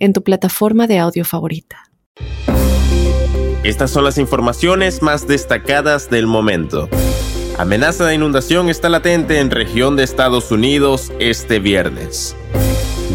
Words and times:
en 0.00 0.12
tu 0.12 0.24
plataforma 0.24 0.88
de 0.88 0.98
audio 0.98 1.24
favorita. 1.24 1.84
Estas 3.62 3.90
son 3.90 4.04
las 4.04 4.18
informaciones 4.18 5.02
más 5.02 5.28
destacadas 5.28 6.10
del 6.10 6.26
momento. 6.26 6.88
Amenaza 7.58 8.06
de 8.06 8.14
inundación 8.14 8.70
está 8.70 8.88
latente 8.88 9.38
en 9.38 9.50
región 9.50 9.94
de 9.94 10.02
Estados 10.02 10.50
Unidos 10.50 11.12
este 11.20 11.58
viernes. 11.58 12.34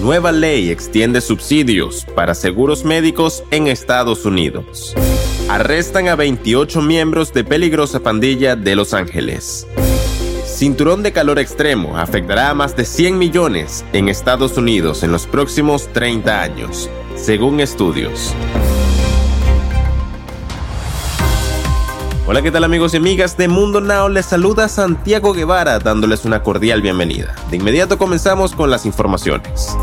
Nueva 0.00 0.32
ley 0.32 0.70
extiende 0.70 1.20
subsidios 1.20 2.06
para 2.16 2.34
seguros 2.34 2.84
médicos 2.84 3.44
en 3.52 3.68
Estados 3.68 4.26
Unidos. 4.26 4.96
Arrestan 5.48 6.08
a 6.08 6.16
28 6.16 6.82
miembros 6.82 7.32
de 7.32 7.44
peligrosa 7.44 8.00
pandilla 8.00 8.56
de 8.56 8.74
Los 8.74 8.94
Ángeles. 8.94 9.68
Cinturón 10.62 11.02
de 11.02 11.10
calor 11.10 11.40
extremo 11.40 11.98
afectará 11.98 12.50
a 12.50 12.54
más 12.54 12.76
de 12.76 12.84
100 12.84 13.18
millones 13.18 13.84
en 13.92 14.08
Estados 14.08 14.56
Unidos 14.56 15.02
en 15.02 15.10
los 15.10 15.26
próximos 15.26 15.92
30 15.92 16.40
años, 16.40 16.88
según 17.16 17.58
estudios. 17.58 18.32
Hola, 22.28 22.42
¿qué 22.42 22.52
tal 22.52 22.62
amigos 22.62 22.94
y 22.94 22.98
amigas 22.98 23.36
de 23.36 23.48
Mundo 23.48 23.80
Now? 23.80 24.08
Les 24.08 24.26
saluda 24.26 24.68
Santiago 24.68 25.32
Guevara 25.32 25.80
dándoles 25.80 26.24
una 26.24 26.44
cordial 26.44 26.80
bienvenida. 26.80 27.34
De 27.50 27.56
inmediato 27.56 27.98
comenzamos 27.98 28.52
con 28.54 28.70
las 28.70 28.86
informaciones. 28.86 29.76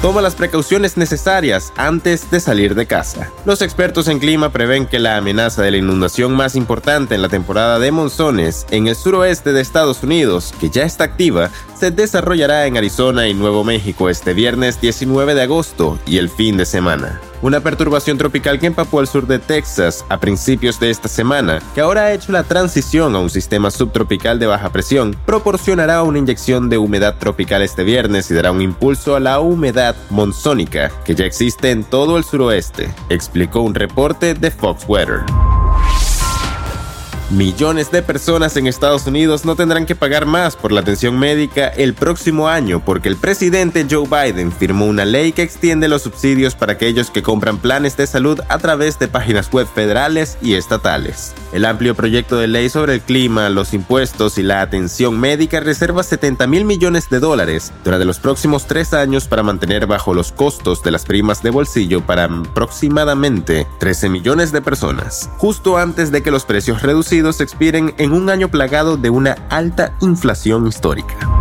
Toma 0.00 0.22
las 0.22 0.36
precauciones 0.36 0.96
necesarias 0.96 1.72
antes 1.76 2.30
de 2.30 2.38
salir 2.38 2.76
de 2.76 2.86
casa. 2.86 3.32
Los 3.44 3.62
expertos 3.62 4.06
en 4.06 4.20
clima 4.20 4.52
prevén 4.52 4.86
que 4.86 5.00
la 5.00 5.16
amenaza 5.16 5.62
de 5.62 5.72
la 5.72 5.78
inundación 5.78 6.34
más 6.34 6.54
importante 6.54 7.16
en 7.16 7.22
la 7.22 7.28
temporada 7.28 7.80
de 7.80 7.90
monzones 7.90 8.64
en 8.70 8.86
el 8.86 8.94
suroeste 8.94 9.52
de 9.52 9.60
Estados 9.60 10.04
Unidos, 10.04 10.54
que 10.60 10.70
ya 10.70 10.84
está 10.84 11.02
activa, 11.02 11.50
se 11.74 11.90
desarrollará 11.90 12.66
en 12.66 12.76
Arizona 12.76 13.26
y 13.26 13.34
Nuevo 13.34 13.64
México 13.64 14.08
este 14.08 14.34
viernes 14.34 14.80
19 14.80 15.34
de 15.34 15.42
agosto 15.42 15.98
y 16.06 16.18
el 16.18 16.28
fin 16.28 16.56
de 16.56 16.66
semana 16.66 17.20
una 17.42 17.60
perturbación 17.60 18.18
tropical 18.18 18.58
que 18.58 18.66
empapó 18.66 19.00
al 19.00 19.06
sur 19.06 19.26
de 19.26 19.38
Texas 19.38 20.04
a 20.08 20.18
principios 20.18 20.80
de 20.80 20.90
esta 20.90 21.08
semana, 21.08 21.60
que 21.74 21.80
ahora 21.80 22.02
ha 22.02 22.12
hecho 22.12 22.32
la 22.32 22.44
transición 22.44 23.14
a 23.14 23.20
un 23.20 23.30
sistema 23.30 23.70
subtropical 23.70 24.38
de 24.38 24.46
baja 24.46 24.70
presión, 24.70 25.16
proporcionará 25.26 26.02
una 26.02 26.18
inyección 26.18 26.68
de 26.68 26.78
humedad 26.78 27.16
tropical 27.18 27.62
este 27.62 27.84
viernes 27.84 28.30
y 28.30 28.34
dará 28.34 28.52
un 28.52 28.62
impulso 28.62 29.16
a 29.16 29.20
la 29.20 29.40
humedad 29.40 29.96
monzónica 30.10 30.90
que 31.04 31.14
ya 31.14 31.24
existe 31.24 31.70
en 31.70 31.84
todo 31.84 32.18
el 32.18 32.24
suroeste, 32.24 32.90
explicó 33.08 33.60
un 33.60 33.74
reporte 33.74 34.34
de 34.34 34.50
Fox 34.50 34.84
Weather. 34.88 35.24
Millones 37.30 37.90
de 37.90 38.00
personas 38.00 38.56
en 38.56 38.66
Estados 38.66 39.06
Unidos 39.06 39.44
no 39.44 39.54
tendrán 39.54 39.84
que 39.84 39.94
pagar 39.94 40.24
más 40.24 40.56
por 40.56 40.72
la 40.72 40.80
atención 40.80 41.18
médica 41.18 41.68
el 41.68 41.92
próximo 41.92 42.48
año 42.48 42.82
porque 42.82 43.10
el 43.10 43.16
presidente 43.16 43.86
Joe 43.88 44.08
Biden 44.08 44.50
firmó 44.50 44.86
una 44.86 45.04
ley 45.04 45.32
que 45.32 45.42
extiende 45.42 45.88
los 45.88 46.00
subsidios 46.00 46.54
para 46.54 46.72
aquellos 46.72 47.10
que 47.10 47.22
compran 47.22 47.58
planes 47.58 47.98
de 47.98 48.06
salud 48.06 48.40
a 48.48 48.56
través 48.56 48.98
de 48.98 49.08
páginas 49.08 49.52
web 49.52 49.66
federales 49.66 50.38
y 50.40 50.54
estatales. 50.54 51.34
El 51.52 51.66
amplio 51.66 51.94
proyecto 51.94 52.38
de 52.38 52.46
ley 52.46 52.70
sobre 52.70 52.94
el 52.94 53.02
clima, 53.02 53.50
los 53.50 53.74
impuestos 53.74 54.38
y 54.38 54.42
la 54.42 54.62
atención 54.62 55.20
médica 55.20 55.60
reserva 55.60 56.02
70 56.04 56.46
mil 56.46 56.64
millones 56.64 57.10
de 57.10 57.20
dólares 57.20 57.74
durante 57.84 58.06
los 58.06 58.20
próximos 58.20 58.66
tres 58.66 58.94
años 58.94 59.28
para 59.28 59.42
mantener 59.42 59.86
bajo 59.86 60.14
los 60.14 60.32
costos 60.32 60.82
de 60.82 60.92
las 60.92 61.04
primas 61.04 61.42
de 61.42 61.50
bolsillo 61.50 62.00
para 62.00 62.24
aproximadamente 62.24 63.66
13 63.80 64.08
millones 64.08 64.50
de 64.50 64.62
personas, 64.62 65.28
justo 65.36 65.76
antes 65.76 66.10
de 66.10 66.22
que 66.22 66.30
los 66.30 66.46
precios 66.46 66.80
reducidos 66.80 67.17
expiren 67.40 67.94
en 67.98 68.12
un 68.12 68.30
año 68.30 68.48
plagado 68.48 68.96
de 68.96 69.10
una 69.10 69.32
alta 69.50 69.94
inflación 70.00 70.66
histórica. 70.66 71.37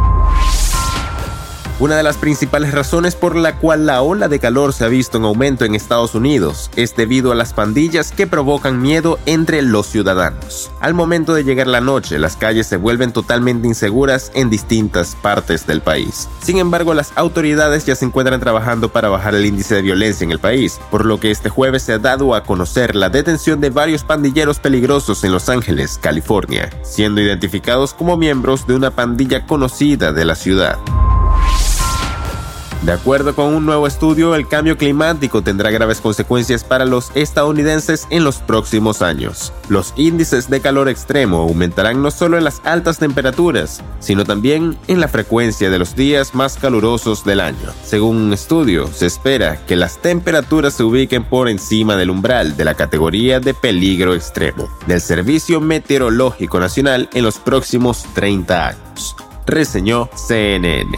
Una 1.79 1.95
de 1.95 2.01
las 2.01 2.17
principales 2.17 2.73
razones 2.73 3.13
por 3.13 3.35
la 3.35 3.57
cual 3.57 3.85
la 3.85 4.01
ola 4.01 4.27
de 4.27 4.39
calor 4.39 4.73
se 4.73 4.83
ha 4.83 4.87
visto 4.87 5.19
en 5.19 5.25
aumento 5.25 5.63
en 5.63 5.75
Estados 5.75 6.15
Unidos 6.15 6.71
es 6.75 6.95
debido 6.95 7.31
a 7.31 7.35
las 7.35 7.53
pandillas 7.53 8.11
que 8.11 8.25
provocan 8.25 8.81
miedo 8.81 9.19
entre 9.27 9.61
los 9.61 9.85
ciudadanos. 9.85 10.71
Al 10.79 10.95
momento 10.95 11.35
de 11.35 11.43
llegar 11.43 11.67
la 11.67 11.79
noche, 11.79 12.17
las 12.17 12.35
calles 12.35 12.65
se 12.65 12.77
vuelven 12.77 13.13
totalmente 13.13 13.67
inseguras 13.67 14.31
en 14.33 14.49
distintas 14.49 15.15
partes 15.21 15.67
del 15.67 15.81
país. 15.81 16.27
Sin 16.41 16.57
embargo, 16.57 16.95
las 16.95 17.11
autoridades 17.15 17.85
ya 17.85 17.95
se 17.95 18.05
encuentran 18.05 18.39
trabajando 18.39 18.91
para 18.91 19.09
bajar 19.09 19.35
el 19.35 19.45
índice 19.45 19.75
de 19.75 19.83
violencia 19.83 20.25
en 20.25 20.31
el 20.31 20.39
país, 20.39 20.79
por 20.89 21.05
lo 21.05 21.19
que 21.19 21.29
este 21.29 21.49
jueves 21.49 21.83
se 21.83 21.93
ha 21.93 21.99
dado 21.99 22.33
a 22.33 22.41
conocer 22.41 22.95
la 22.95 23.11
detención 23.11 23.61
de 23.61 23.69
varios 23.69 24.03
pandilleros 24.03 24.57
peligrosos 24.57 25.23
en 25.23 25.31
Los 25.31 25.47
Ángeles, 25.47 25.99
California, 26.01 26.71
siendo 26.81 27.21
identificados 27.21 27.93
como 27.93 28.17
miembros 28.17 28.65
de 28.65 28.73
una 28.73 28.89
pandilla 28.89 29.45
conocida 29.45 30.11
de 30.11 30.25
la 30.25 30.33
ciudad. 30.33 30.79
De 32.87 32.93
acuerdo 32.93 33.35
con 33.35 33.53
un 33.53 33.65
nuevo 33.65 33.85
estudio, 33.85 34.33
el 34.33 34.47
cambio 34.47 34.77
climático 34.77 35.41
tendrá 35.41 35.71
graves 35.71 35.99
consecuencias 35.99 36.63
para 36.63 36.85
los 36.85 37.11
estadounidenses 37.15 38.07
en 38.11 38.23
los 38.23 38.37
próximos 38.37 39.01
años. 39.01 39.51
Los 39.67 39.93
índices 39.97 40.49
de 40.49 40.61
calor 40.61 40.87
extremo 40.87 41.39
aumentarán 41.39 42.01
no 42.01 42.11
solo 42.11 42.37
en 42.37 42.45
las 42.45 42.61
altas 42.63 42.97
temperaturas, 42.97 43.83
sino 43.99 44.23
también 44.23 44.77
en 44.87 45.01
la 45.01 45.09
frecuencia 45.09 45.69
de 45.69 45.79
los 45.79 45.97
días 45.97 46.33
más 46.33 46.55
calurosos 46.55 47.25
del 47.25 47.41
año. 47.41 47.73
Según 47.83 48.15
un 48.15 48.31
estudio, 48.31 48.87
se 48.87 49.07
espera 49.07 49.65
que 49.65 49.75
las 49.75 50.01
temperaturas 50.01 50.73
se 50.73 50.83
ubiquen 50.83 51.25
por 51.25 51.49
encima 51.49 51.97
del 51.97 52.09
umbral 52.09 52.55
de 52.55 52.63
la 52.63 52.75
categoría 52.75 53.41
de 53.41 53.53
peligro 53.53 54.15
extremo 54.15 54.69
del 54.85 55.01
Servicio 55.01 55.59
Meteorológico 55.59 56.61
Nacional 56.61 57.09
en 57.13 57.25
los 57.25 57.37
próximos 57.37 58.05
30 58.13 58.67
años, 58.69 59.17
reseñó 59.45 60.09
CNN. 60.15 60.97